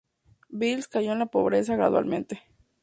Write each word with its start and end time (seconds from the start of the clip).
Beals 0.49 0.87
cayó 0.87 1.11
en 1.11 1.19
la 1.19 1.27
pobreza 1.27 1.75
gradualmente. 1.75 2.41